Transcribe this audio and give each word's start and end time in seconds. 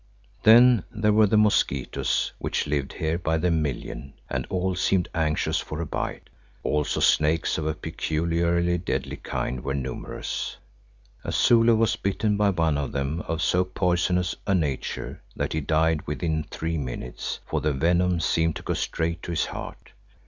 Then 0.41 0.83
there 0.89 1.13
were 1.13 1.27
the 1.27 1.37
mosquitoes 1.37 2.31
which 2.39 2.65
lived 2.65 2.93
here 2.93 3.19
by 3.19 3.37
the 3.37 3.51
million 3.51 4.15
and 4.31 4.47
all 4.49 4.73
seemed 4.73 5.09
anxious 5.13 5.59
for 5.59 5.79
a 5.79 5.85
bite; 5.85 6.27
also 6.63 6.99
snakes 6.99 7.59
of 7.59 7.67
a 7.67 7.75
peculiarly 7.75 8.79
deadly 8.79 9.17
kind 9.17 9.63
were 9.63 9.75
numerous. 9.75 10.57
A 11.23 11.31
Zulu 11.31 11.75
was 11.75 11.97
bitten 11.97 12.35
by 12.35 12.49
one 12.49 12.79
of 12.79 12.93
them 12.93 13.19
of 13.27 13.43
so 13.43 13.63
poisonous 13.63 14.33
a 14.47 14.55
nature 14.55 15.21
that 15.35 15.53
he 15.53 15.61
died 15.61 16.07
within 16.07 16.45
three 16.49 16.79
minutes, 16.79 17.39
for 17.45 17.61
the 17.61 17.71
venom 17.71 18.19
seemed 18.19 18.55
to 18.55 18.63
go 18.63 18.73
straight 18.73 19.21
to 19.21 19.29
his 19.31 19.45
heart. 19.45 19.91